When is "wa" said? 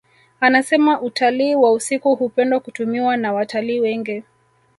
1.55-1.71